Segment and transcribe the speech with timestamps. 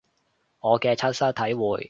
[0.61, 1.79] 我嘅親身體會